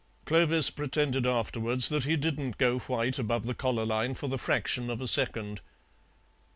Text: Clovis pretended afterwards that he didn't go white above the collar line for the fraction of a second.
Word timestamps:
Clovis 0.25 0.71
pretended 0.71 1.27
afterwards 1.27 1.87
that 1.89 2.05
he 2.05 2.17
didn't 2.17 2.57
go 2.57 2.79
white 2.79 3.19
above 3.19 3.45
the 3.45 3.53
collar 3.53 3.85
line 3.85 4.15
for 4.15 4.27
the 4.27 4.39
fraction 4.39 4.89
of 4.89 4.99
a 4.99 5.05
second. 5.07 5.61